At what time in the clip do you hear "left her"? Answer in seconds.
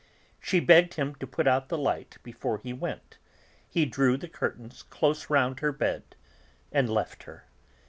6.89-7.45